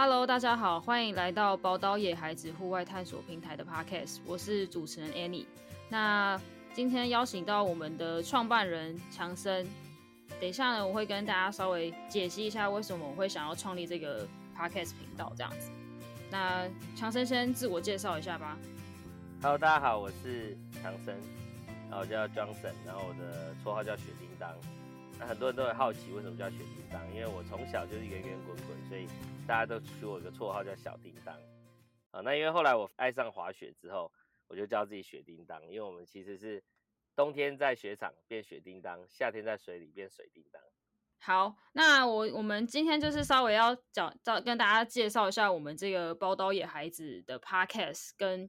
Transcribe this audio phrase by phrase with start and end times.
[0.00, 5.44] Hello，大家好，欢迎来到宝岛野孩子户外探索平台的 Podcast，我是主持人 Annie。
[5.88, 6.40] 那
[6.72, 9.66] 今天邀请到我们的创办人强森，
[10.40, 14.24] 等一下呢，我会跟大家稍微解析一下为什么我会想要创立这个
[14.56, 15.68] Podcast 频道这样子。
[16.30, 18.56] 那强森先自我介绍一下吧。
[19.42, 21.16] Hello，大家好，我是强森，
[21.90, 24.48] 然后我叫 Johnson，然后我的绰号叫雪叮当。
[25.18, 29.06] 那很多人都会好奇为什么叫雪叮当，因为我从小就是圆圆滚滚，所以
[29.46, 31.34] 大家都取我一个绰号叫小叮当。
[32.10, 34.10] 啊，那因为后来我爱上滑雪之后，
[34.46, 36.62] 我就叫自己雪叮当，因为我们其实是
[37.14, 40.62] 冬天在雪场变雪叮当，夏天在水里变水叮当。
[41.20, 48.48] 好，那我我们今天就是稍微要讲，到跟大家介绍一下我们这个包刀野孩子的 podcast 跟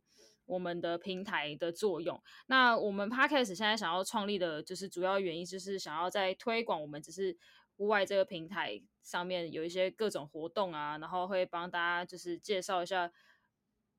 [0.49, 2.19] 我们的平台的作用。
[2.47, 7.37] 那我们 podcast 现在想要创立的，就是主要原因就是想要在推广我们只是
[7.77, 13.11] 户外这个平台上面有一些各种活动啊，然后会帮大家就是介绍一下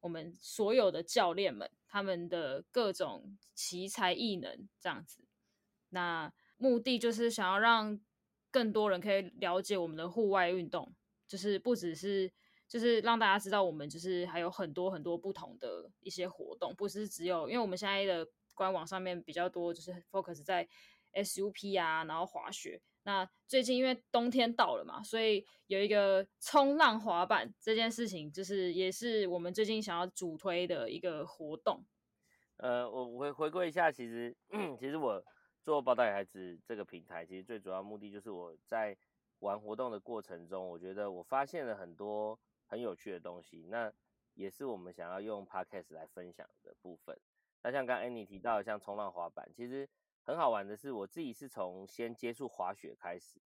[0.00, 5.24] 我们所有的教练们他们的各种奇才异能这样子。
[5.90, 8.00] 那目的就是想要让
[8.50, 10.92] 更多人可以了解我们的户外运动，
[11.28, 12.32] 就是不只是
[12.70, 20.66] 就是让大家知道我们就是还有很多很多不同的一些活动，不是只有因为我们现在的官网上面比较多就是 focus 在
[21.14, 22.80] SUP 啊，然后滑雪。
[23.02, 31.84] 那最近因为冬天到了嘛，所以有一个冲浪滑板这件事情，就是也是我们最近想要主推的一个活动。
[32.58, 34.36] 呃，我回回归一下，其实
[34.78, 35.20] 其实我
[35.64, 38.96] 做包带孩子这个平台，其实最主要目的就是我在
[39.40, 42.38] 玩活动的过程中，我觉得我发现了很多
[42.70, 43.92] 很有趣的东西，那
[44.34, 47.18] 也是我们想要用 podcast 来分享的部分。
[47.64, 49.88] 那像刚刚 Annie 提到的，像冲浪滑板，其实
[50.22, 53.40] 很好玩的是，我自己是从先接触滑雪开始，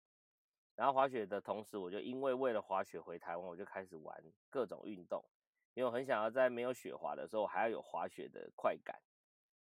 [0.76, 5.24] 然后滑雪的同时，我就因为为了滑雪回台湾，我就开始玩各种运动。
[5.74, 9.02] 因为我很想要在没有雪滑的时候，我还要有滑雪的快感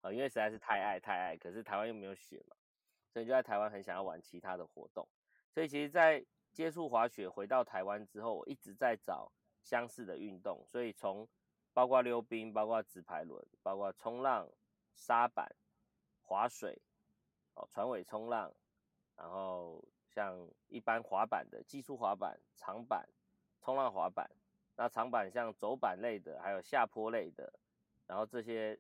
[0.01, 2.55] 啊、因为实在是太爱太爱，可是台湾又没有雪嘛，
[3.13, 5.07] 所以就在台湾很想要玩其他的活动。
[5.53, 11.27] 所以其实，在接触滑雪回到台湾之后，我一直在找相似的运动，所以从
[11.73, 14.47] 包括溜冰、包括直排轮、包括冲浪、
[14.93, 15.47] 沙板、
[16.21, 16.81] 划水、
[17.55, 18.53] 哦船尾冲浪，
[19.15, 23.07] 然后像一般滑板的技术滑板、长板、
[23.61, 24.29] 冲浪滑板。
[24.75, 27.53] 那长板像走板类的，还有下坡类的，
[28.07, 28.79] 然后这些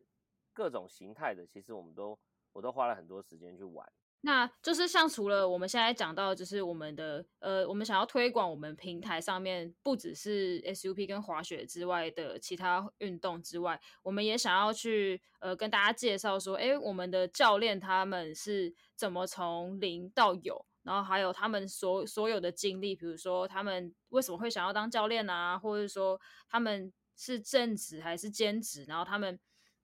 [0.51, 2.17] 各种形态的，其实我们都
[2.53, 3.87] 我都花了很多时间去玩。
[4.23, 29.39] 那就是像除了我们现在讲到，就是我们的呃，我们想要推广我们平台上面不只是 SUP 跟滑雪之外的其他运动之外，我们也想要去呃跟大家介绍说，诶，我们的教练他们是怎么从零到有，然后还有他们所所有的经历，比如说他们为什么会想要当教练啊，或者说他们是正职还是兼职，然后他们。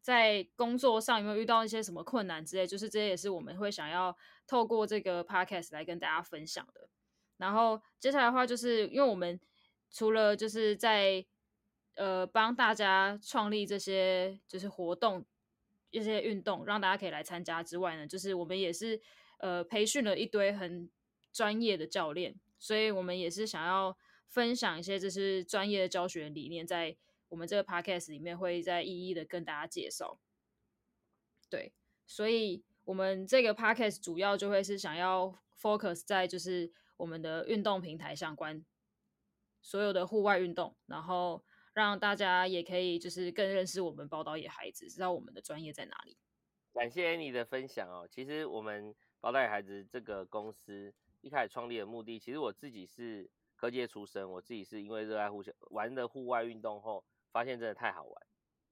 [0.08, 2.66] 在工作上有没有遇到一些什么困难之类？
[2.66, 4.16] 就是这些也是我们会想要
[4.48, 6.88] 透过这个 podcast 来跟大家分享的。
[7.36, 9.38] 然后接下来的话，就是因为我们
[9.92, 11.26] 除了就是在
[11.96, 15.26] 呃帮大家创立这些就是活动、
[15.90, 19.02] 一些运动，让大家可以来参加之外呢，就是我们也是
[19.40, 20.90] 呃培训了一堆很
[21.34, 23.98] 专业的教练，所以我们也是想要
[24.30, 26.96] 分享一些就是专业的教学理念在。
[27.30, 30.18] 我们这个 podcast 里面会再一一的跟大家介绍，
[31.50, 31.74] 对，
[32.06, 38.66] 所以我们这个 podcast 主要就会是想要 focus 在就是我们的运动平台相关
[39.62, 41.44] 所有的户外运动，然后
[41.74, 46.18] 让大家也可以就是更认识我们宝岛野孩子，知道我们的专业在哪里。
[46.72, 48.08] 感谢你的分享哦。
[48.10, 57.04] 其实我们宝岛野孩子这个公司一开始创立的目的，其实我自己是科技出身，我自己是因为热爱户玩的户外运动后。
[57.38, 58.28] 发现真的太好玩，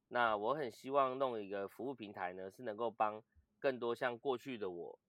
[0.07, 3.23] 那我很希望弄一个服务平台呢，是能够帮
[3.59, 4.99] 更多像过去的我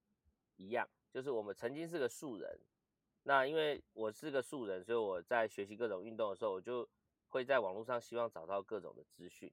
[0.56, 2.60] 一样，就是我们曾经是个素人，
[3.22, 6.86] 那因为我是个素人，所以我在学习各种运动的时候，我就
[7.28, 9.50] 会在网络上希望找到各种的资讯。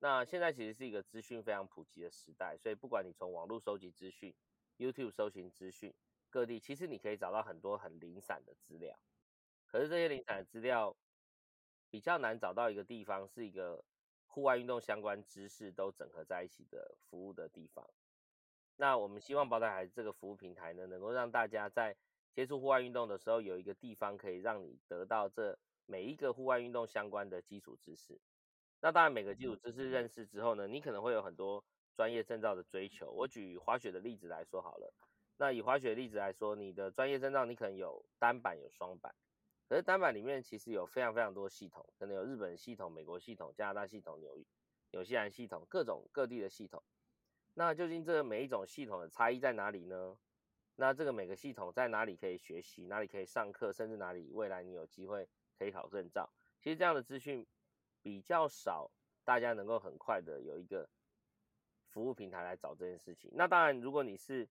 [0.00, 4.34] 那现在其实是一个资讯非常普及的时代，所以不管你从网络收集资讯、
[4.78, 5.94] YouTube 搜寻资讯，
[6.28, 8.98] 各地其实你可以找到很多很零散的资料，
[9.68, 10.96] 可是这些零散的资料。
[11.94, 13.84] 比较难找到一个地方是一个
[14.26, 17.88] 户外运动相关知识都整合在一起的服务的地方。
[18.74, 21.96] 那我们希望宝岛孩子这个服务平台呢，能够让大家在
[22.32, 25.56] 接触户外运动的时候，有一个地方可以让你得到这
[25.86, 28.20] 每一个户外运动相关的基础知识。
[28.80, 31.64] 那当然，每个基础知识认识之后呢，你可能会有很多
[31.94, 33.12] 专业证照的追求。
[33.12, 34.92] 我举滑雪的例子来说好了。
[35.36, 39.14] 那以滑雪的例子来说，你的专业证照你可能有单板有双板。
[39.68, 44.44] 可是单板里面其实有非常非常多系统，可能有日本系统、美国系统、加拿大系统、纽
[44.90, 46.82] 纽西兰系统，各种各地的系统。
[47.54, 50.18] 那究竟这每一种系统的差异在哪里呢？
[50.76, 56.28] 那这个每个系统在哪里可以学习，哪里可以上课，甚至哪里未来你有机会可以考证照？
[56.60, 57.46] 其实这样的资讯
[58.02, 58.90] 比较少，
[59.22, 60.90] 大家能够很快的有一个
[61.86, 63.30] 服务平台来找这件事情。
[63.34, 64.48] 那当然，如果你是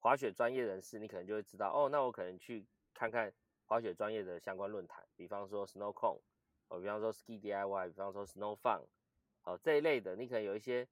[0.00, 3.32] 滑雪专业人士，你可能就会知道，哦，那我可能去看看
[3.66, 6.20] 滑雪专业的相关论坛，比方说 SnowCon，
[6.68, 8.84] 哦，比方说 Ski DIY，比方说 Snow Fun，
[9.40, 10.88] 好这一类的，你可能有一些。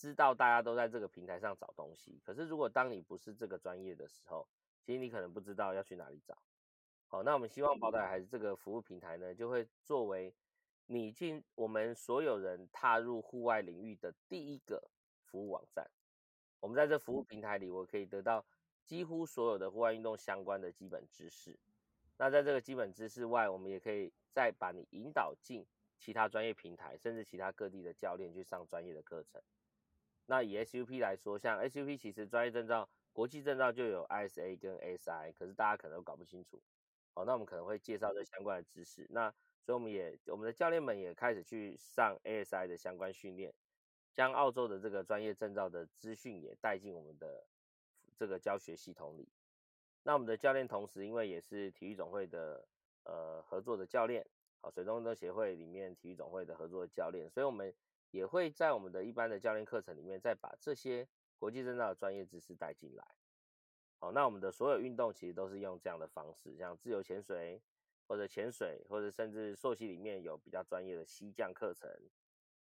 [0.00, 4.48] 知道大家都在这个平台上找东西，可是如果当你不是这个专业的时候，
[4.86, 6.40] 其实你可能不知道要去哪里找。
[7.08, 10.32] 好，那我们希望宝岛还是这个服务平台呢，就会作为
[10.86, 14.88] 你进我们所有人踏入户外领域的第一个
[15.24, 15.84] 服务网站。
[16.60, 18.46] 我们在这服务平台里，我可以得到
[18.84, 21.58] 几乎所有的户外运动相关的基本知识。
[22.18, 25.64] 那在这个基本知识外，我们也可以再把你引导进
[25.98, 29.40] 其他专业平台，甚至其他各地的教练去上专业的课程。
[30.26, 36.60] 那以 SUP 来说，像 SUP 其实专业证照、国际证照就有 ISA 跟 ASI，可是大家可能都搞不清楚。
[37.14, 39.06] 好，那我们可能会介绍这相关的知识。
[39.10, 39.30] 那
[39.64, 43.54] 所以我们也我们的教练们也开始去上 ASI 的相关训练，
[44.12, 47.46] 将澳洲的这个专业证照的资讯也带进我们的
[48.16, 49.28] 这个教学系统里。
[50.08, 52.66] 那我们的教练同时因为也是体育总会的
[53.04, 54.26] 呃合作的教练，
[54.62, 57.70] 好，水中运动协会里面体育总会的合作的教练，所以我们。
[58.10, 61.06] 也会在我们的一般的教练课程里面，再把这些
[61.38, 63.06] 国际证照的专业知识带进来。
[63.98, 67.60] 好，那我们的所有运动其实都是用这样的方式，像自由潜水
[68.06, 71.86] 或者潜水，或者甚至溯溪里面有比较专业的溪降课程。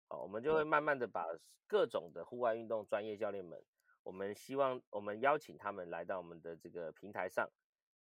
[0.07, 1.27] 好，我们就会慢慢的把
[1.67, 3.61] 各种的户外运动专业教练们，
[4.05, 7.49] 我们希望我们邀请他们来到我们的这个平台上，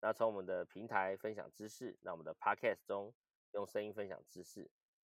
[0.02, 3.10] 那从我们的平台分享知识，那我们的 podcast 中
[3.52, 4.70] 用声音分享知识。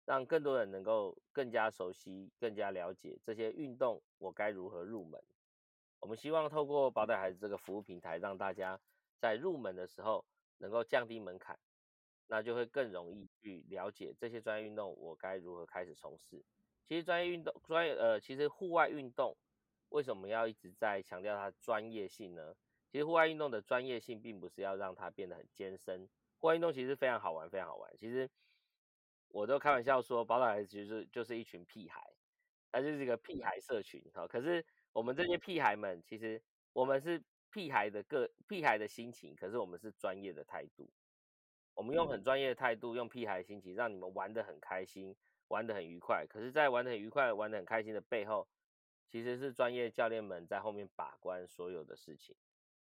[0.05, 5.21] 让更多人能够更加熟悉、更加了解这些运动，我该如何入门？
[5.99, 8.79] 我们希望透过宝带孩子这个服务平台，让大家
[9.19, 10.23] 在入门的时候
[10.59, 11.59] 能够降低门槛，
[12.27, 16.41] 那就会更容易去了解这些专业运动，我该如何开始从事。
[16.87, 19.35] 其实专业运动、专业呃，其实户外运动
[19.89, 22.55] 为什么要一直在强调它专业性呢？
[22.91, 27.97] 其实户外运动的专业性并不是要让它变得很艰深，户外运动其实非常好玩，非常好玩。
[27.97, 28.29] 其实。
[29.29, 32.01] 我都开玩笑说，宝岛孩子其实就是一群屁孩，
[32.71, 34.25] 它就是一个屁孩社群哈。
[34.25, 36.41] 可是我们这些屁孩们，其实
[36.71, 40.89] 我们是屁孩的个屁孩的心情，可是我们是专业的态度。
[41.73, 45.13] 我们用很专业的态度，用屁孩的心情，让你们玩得很开心，
[45.49, 46.25] 玩得很愉快。
[46.25, 48.47] 可是，在玩得很愉快、玩得很开心的背后，
[49.07, 52.35] 其实是专业教练们在后面把关所有的事情，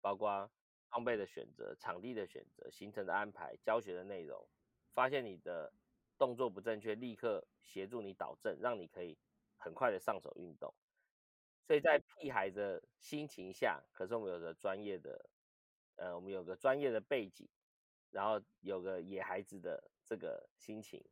[0.01, 0.51] 包括
[0.91, 4.49] 装备的选择、场地的选择、行程的安排、教学的内容，
[4.93, 5.73] 发现你的。
[6.19, 9.17] 动作不正确，立刻协助你导正，让你可以
[9.57, 10.75] 很快的上手运动。
[11.65, 15.31] 所以在屁孩的心情下，可是我们有个专业的，
[15.95, 17.49] 呃，我们有个专业的背景，
[18.11, 21.05] 然后有个野孩子的这个心情，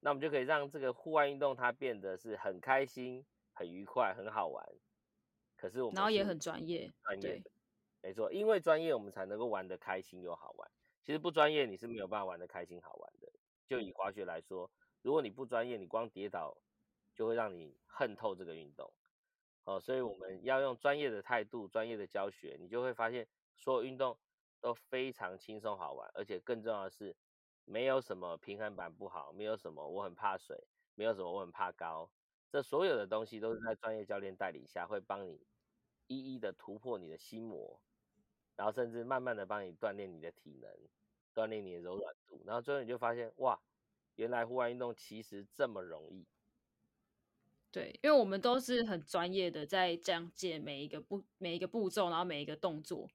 [0.00, 3.24] 那我们就可以让这个户外运动它变得是很开心、
[3.56, 4.64] 很愉快、很好玩。
[5.56, 7.42] 可是我们然后也很专业，专业，
[8.02, 10.70] 没错，因为专业我们才能够玩得开心又好玩。
[11.02, 13.32] 其实不专业你是没有办法玩得开心好玩的。
[13.66, 14.70] 就以滑雪来说，
[15.00, 16.56] 如果你不专业，你光跌倒
[17.14, 18.92] 就会让你恨透这个运动。
[19.64, 24.16] 哦，所以我们要用专业的态度、专业的教学，你就会发现所有运动
[24.60, 27.16] 都非常轻松好玩，而且更重要的是，
[27.64, 32.12] 没有什么平衡板不好，没有什么我很怕水，没有什么我很怕高，
[32.56, 35.38] 这所有的东西都是在专业教练带领下，会帮你
[36.06, 37.78] 一一的突破你的心魔，
[38.56, 40.70] 然后甚至慢慢的帮你锻炼你的体能。
[41.34, 43.60] 锻炼你的柔软度，然后最后你就发现，哇，
[44.14, 46.24] 原来户外运动其实这么容易。
[47.70, 53.06] 对，因为我们都是很专业的，在讲解每一个步、每一个步骤，然后每一个动作。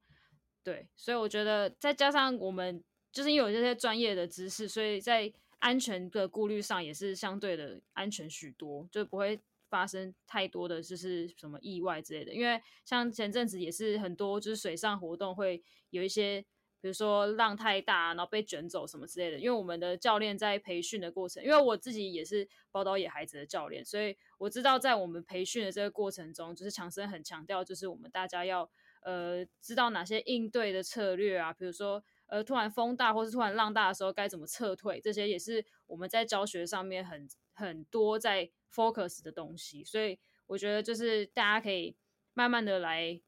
[0.61, 9.39] 对，所以我觉得再加上我们就是因为有这些专业的知识，所以在安全的顾虑上也是相对的安全许多，就不会
[9.69, 12.33] 发生太多的就是什么意外之类的。
[12.33, 16.45] 因为像前阵子也是很多就是水上活动会有一些。
[16.83, 19.37] 比如说浪太大，然后被卷走什么之类的。
[19.37, 28.67] 因为我们的教练在培训的过程，因为我自己也是宝岛野孩子的教练，所以我知道在我们培训的这个过程中，就是强生很强调，就是我们大家要
[29.03, 39.83] 呃知道哪些应对的策略啊，比如说呃突然风大或是突然浪大的时候该怎么撤退，这些也是我们在教学上面很很多在 focus 的东西。
[39.83, 41.95] 所以我觉得就是大家可以
[42.33, 43.21] 慢慢的来。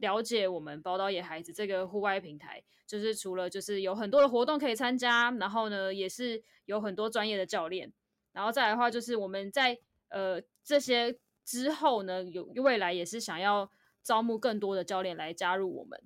[0.00, 7.92] 了解我们宝岛野孩子这个户外平台，就是除了就是有很多的活动可以参加，然后呢，也是有很多专业的教练，
[8.32, 13.70] 然后再来的话，就是我们在呃这些之后呢，有未来也是想要
[14.02, 16.02] 招募更多的教练来加入我们，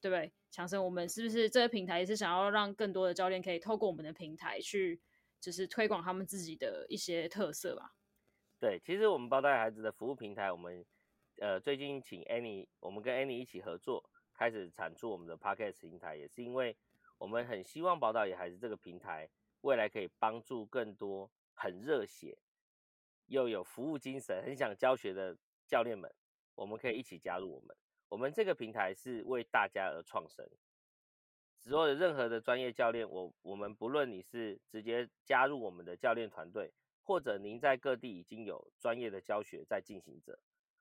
[0.00, 0.32] 对不对？
[0.56, 4.98] 强生，我们是不是这个平台也是想要让更多的教练可以透过我们的平台去，
[5.38, 7.92] 就是推广他们自己的一些特色吧？
[8.58, 10.82] 对，其实我们包带孩子的服务平台，我们
[11.40, 16.74] 呃最近请 Annie，我们跟 Annie 一起合作，开始产出我们的 Podcast 平台，也是因为
[17.18, 19.28] 我们很希望宝岛野孩子这个平台
[19.60, 22.38] 未来可以帮助更多很热血
[23.26, 25.36] 又有服务精神、很想教学的
[25.66, 26.10] 教练们，
[26.54, 27.76] 我们可以一起加入我们。
[28.08, 30.48] 我们这个平台是为大家而创生，
[31.58, 36.72] 所有的任何的专业教练，我我们不论你是直接加入我们的教练团队。
[37.08, 40.36] 或者您在各地已经有专业的教学在进行着，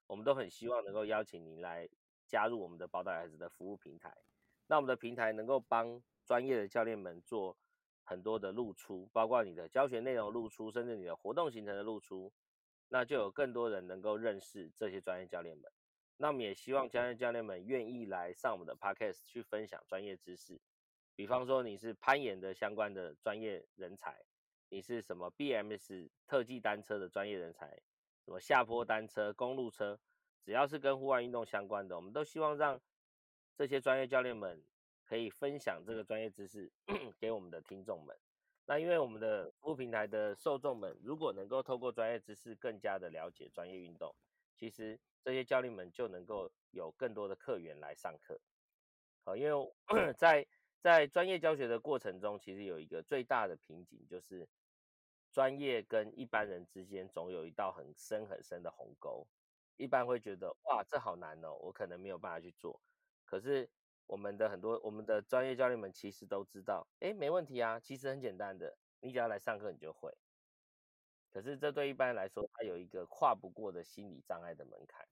[0.07, 1.87] 我们都很希望能够邀请您来
[2.25, 4.11] 加入我们的宝岛孩子的服务平台。
[4.65, 7.55] 那我们的平台能够帮专业的教练们做
[8.03, 12.33] 很多的露出，包括你的教学内容露出，甚至你的活动行程的露出，
[12.89, 15.71] 那就有更多人能够认识这些专业教练们。
[16.17, 20.59] 那我们也希望专业教练们愿意来上我们的 podcast 去分享专业知识，
[21.15, 24.23] 比方说你是攀岩的相关的专业人才。
[24.69, 27.79] 你是什么 BMS 特技单车的专业人才？
[28.23, 29.99] 什么下坡单车、公路车，
[30.43, 32.81] 只要是跟户外运动相关的，我们都希望让
[33.55, 34.63] 这些专业教练们
[35.03, 36.71] 可以分享这个专业知识
[37.19, 38.17] 给我们的听众们。
[38.65, 44.13] 那因为我们的服务平台的受众们，如果能够透过专业知识更加的了解专业运动，
[44.55, 48.39] 其实这些教练们就能够有更多的客源来上课。
[49.23, 49.75] 好，因为
[50.17, 50.47] 在
[50.79, 54.47] 在专业教学的过程中，其实有一个最大的瓶颈，就是
[55.31, 59.27] 专业跟一般人之间总有一道很深很深的鸿沟。
[59.77, 62.81] 一般会觉得，哇，这好难哦，我可能没有办法去做。
[63.25, 63.69] 可是
[64.05, 70.15] 我们的很多我们的专业教练们其实都知道，哎，没问题啊，其实很简单的，你只要来上课，你就会。
[71.35, 75.05] 可是这对一般人来说，他有一个跨不过的心理障碍的门槛。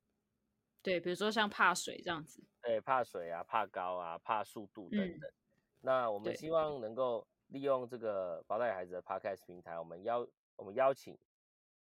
[0.81, 2.41] 对，比如说像怕水这样子。
[2.61, 5.29] 对，怕水啊，怕高啊，怕速度等等。
[5.81, 10.25] 那我们希望能够利用这个宝岛孩子的 Podcast 平台，我们邀
[10.55, 11.19] 我们邀请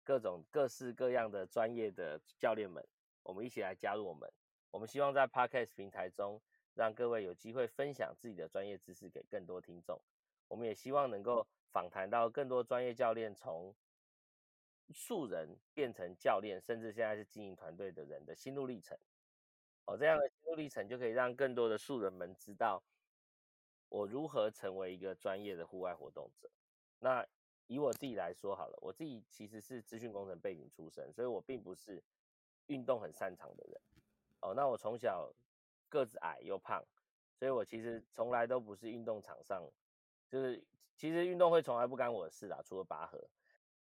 [0.05, 2.87] 各种各式各样的专业的教练们，
[3.25, 4.33] 我们一起来加入我们。
[4.71, 6.41] 我们希望在 Podcast 平台中，
[6.75, 10.01] 让各位有机会分享自己的专业知识给更多听众。
[10.47, 13.75] 我们也希望能够访谈到更多专业教练，从
[14.93, 18.99] 素人变成教练，甚至现在是经营团队的人的心路历程。
[19.87, 22.83] 哦，这样的心路历程就可以让更多的素人们知道。
[23.91, 26.51] 我如何成为一个专业的户外活动者？
[26.99, 27.27] 那
[27.69, 32.03] 以我自己来说好了，我自己其实是资讯工程背景出身，所以我并不是
[32.67, 33.81] 运动很擅长的人。
[34.41, 35.33] 哦，那我从小
[35.89, 36.85] 个子矮又胖，
[37.39, 39.67] 所以我其实从来都不是运动场上，
[40.29, 40.63] 就是
[40.95, 43.17] 其实运动会从来不干我的事啊，除了拔河。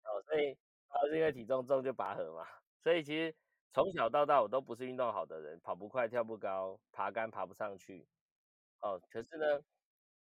[0.04, 0.56] 哦，所以
[1.02, 2.48] 主是因为体重重就拔河嘛，
[2.84, 3.36] 所以其实
[3.74, 8.08] 从小到大我都不是运动好的人，跑不快，跳不高，爬杆爬不上去。
[8.82, 9.46] 哦，可是呢。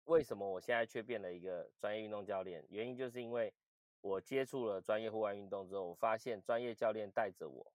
[0.05, 2.63] 为什么我现在却变了一个专业运动教练？
[2.69, 3.51] 原因就是因为
[4.01, 7.73] 我接触了专业户外运动之后，我发现专业教练带着我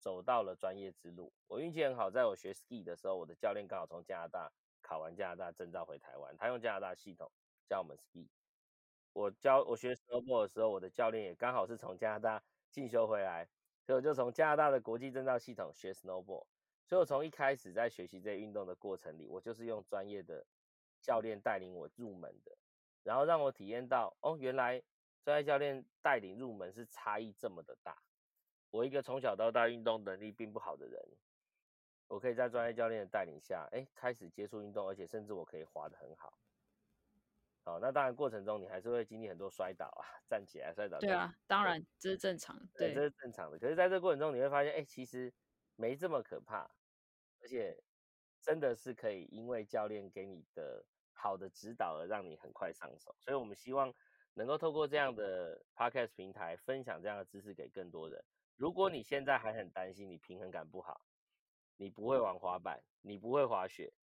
[0.00, 1.32] 走到了专业之路。
[1.46, 7.30] 我运气很好，在我学 ski 的时候，我的教练刚好从加拿大考完加拿大证照回台湾，他用加拿大系统
[7.68, 8.26] 教我们 ski。
[9.16, 13.48] 我教我学 snowboard 的时候，我的教练也刚好是从加拿大进修回来，
[13.82, 16.46] 所以我就从加拿大的国际证照系统学 snowboard。
[16.84, 20.46] 所以我从一开始在学习这运动的过程里，我就是用专业的。
[21.02, 22.58] 教练带领我入门的，
[23.04, 24.82] 然后让我体验到哦，原来
[25.22, 28.02] 专业教练带领入门是差异这么的大。
[28.70, 31.00] 我一个从小到大运动能力并不好的人，
[32.08, 36.38] 我可以在专业教练的带领下，哎，开始接触运动，而且甚至我可以滑得很好。
[37.66, 40.98] 好，那当然过程中你还是会经历很多摔倒啊，站起来摔倒。
[40.98, 43.58] 对啊，当然这是正常，对，这是正常的。
[43.58, 45.30] 可是在这过程中你会发现，哎，其实
[45.74, 46.70] 没这么可怕，
[47.42, 47.76] 而且
[48.40, 50.86] 真的是可以因为教练给你的。
[51.18, 53.92] 好的指导而让你很快上手，所以我们希望
[54.34, 58.22] 能够透过这样的 podcast 平台分享这样的知识给更多人。
[58.54, 61.00] 如果你现在还很担心你平衡感不好，
[61.78, 63.94] 你不会玩滑板，你不会滑雪，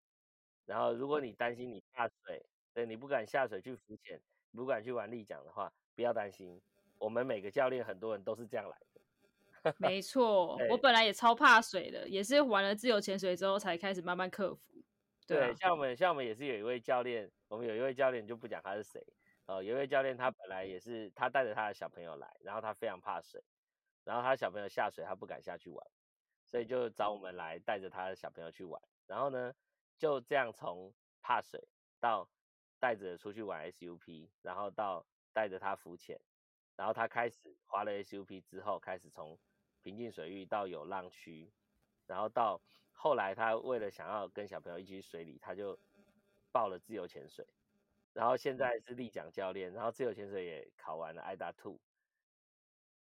[0.66, 4.20] 然后如果你担心你怕水，对你不敢下水去浮潜，
[4.54, 6.62] 不敢去玩立桨的话，不要担心，
[6.98, 9.74] 我们每个教练很多人都是这样来的。
[9.78, 14.84] 没 错，我本来也超怕水的，也是玩了自由潜水之后才开始慢慢克服。
[15.26, 19.02] 对，像我们像我们也是有一位教练，我们有一位教练就不讲他是谁，
[19.46, 23.42] 呃，有一位教练他本来也是他带着他的小朋友来，然后他非常怕水，
[24.04, 25.88] 然后他小朋友下水他不敢下去玩，
[26.46, 28.82] 所以就找我们来带着他的小朋友去玩。
[29.08, 29.54] 然后呢，
[29.98, 31.66] 就这样从怕水
[32.02, 32.30] 到
[32.84, 36.20] 带着出去玩 SUP，然后到带着他浮潜，
[36.76, 39.40] 然后他开始划了 SUP 之后，开始从
[39.82, 41.50] 平静水域到有浪区，
[42.08, 42.62] 然后到
[42.92, 45.80] 后来他为了想要跟小朋友一起去水里，他就
[46.52, 47.48] 报了自由潜水，
[48.12, 51.80] 然后现在是立桨教练，然后自由潜水也考完了 IDA Two，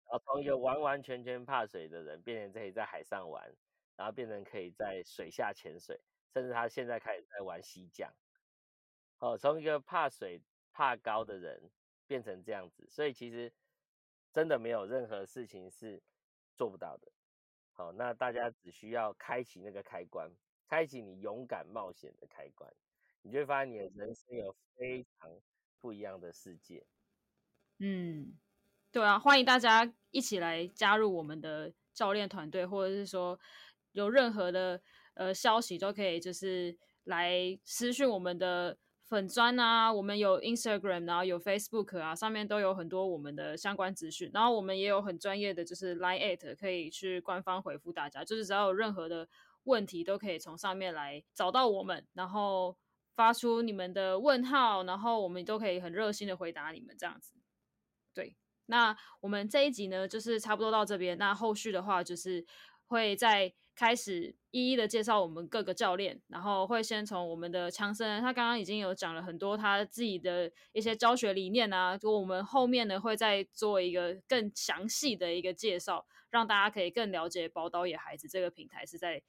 [0.04, 3.52] 然后从一个完完全全怕水的人，变成可以在海上玩，
[3.96, 6.00] 然后变成可以在水下潜水，
[6.32, 8.14] 甚至他现在开始在玩溪降，
[9.22, 11.70] 哦，从一个怕水怕高的人
[12.06, 13.52] 变成这样子，所以其实
[14.32, 16.02] 真的没有任何事情是。
[16.54, 17.10] 做不到的，
[17.72, 20.30] 好，那大家只需要开启那个开关，
[20.68, 22.70] 开启你勇敢冒险的开关，
[23.22, 25.30] 你就会发现你的人生有非常
[25.80, 26.84] 不一样的世界。
[27.78, 28.38] 嗯，
[28.92, 33.36] 对啊，欢迎大家一起来加入我们的教练团队，或者是说
[33.92, 34.80] 有任何的
[35.14, 38.78] 呃消息都可以，就是来私讯我们的。
[39.12, 44.30] 粉砖啊，我们有 Instagram，然后有 Facebook 啊，上面都有很多我们的相关资讯。
[44.32, 49.28] 然后我们也有很专业的，就是 Line at 可以去官方回复大家，就是只要有任何的
[49.64, 52.74] 问题，都可以从上面来找到我们，然后
[53.14, 57.34] 发出你们的问号，然后我们都可以很热心的回答你们这样子。
[58.14, 61.18] 对，那我们这一集呢，就是差不多到这边。
[61.18, 62.46] 那后续的话，就是
[62.86, 63.52] 会在。
[63.74, 79.22] 开始一一的介绍我们各个教练，然后会先从我们的强生，他刚刚已经有讲了很多他自己的一些教学理念啊，就我们后面呢会再做一个更详细的一个介绍，让大家可以更了解宝岛野孩子这个平台是在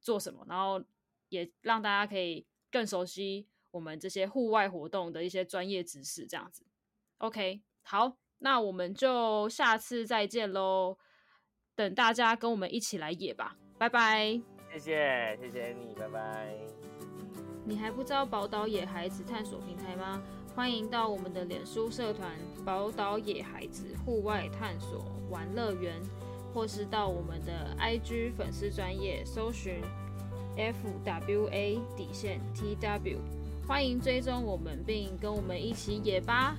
[0.00, 0.84] 做什么，然后
[1.30, 6.64] 也让大家可以更熟悉我们这些户外活动的一些专业知识，这样子。
[7.18, 10.98] OK，好，那我们就下次再见喽，
[11.74, 13.56] 等大家跟我们一起来野吧。
[13.80, 14.38] 拜拜，
[14.74, 16.54] 谢谢谢谢你，拜拜。
[17.64, 20.20] 你还不知道宝岛野孩子探索平台吗？
[20.54, 22.30] 欢迎到我们的脸书社团
[22.62, 25.94] “宝岛野孩子户外探索玩乐园”，
[26.52, 29.80] 或是到我们的 IG 粉丝专业搜寻
[30.58, 33.16] FWA 底线 TW，
[33.66, 36.54] 欢迎追踪我们并跟我们一起野吧。